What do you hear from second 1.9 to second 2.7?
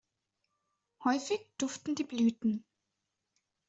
die Blüten.